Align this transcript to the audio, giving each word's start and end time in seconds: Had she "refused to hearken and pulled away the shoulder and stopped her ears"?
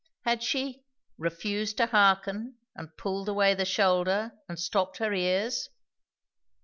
Had 0.25 0.41
she 0.41 0.83
"refused 1.19 1.77
to 1.77 1.85
hearken 1.85 2.55
and 2.75 2.97
pulled 2.97 3.29
away 3.29 3.53
the 3.53 3.65
shoulder 3.65 4.31
and 4.49 4.57
stopped 4.57 4.97
her 4.97 5.13
ears"? 5.13 5.69